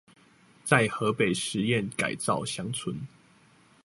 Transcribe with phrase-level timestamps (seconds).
[0.63, 3.05] 在河北實驗改造鄉村